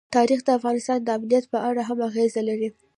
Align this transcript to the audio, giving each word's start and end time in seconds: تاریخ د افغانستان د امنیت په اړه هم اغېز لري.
تاریخ 0.15 0.39
د 0.45 0.49
افغانستان 0.57 0.97
د 1.03 1.09
امنیت 1.17 1.45
په 1.53 1.57
اړه 1.69 1.81
هم 1.89 1.99
اغېز 2.09 2.33
لري. 2.49 2.69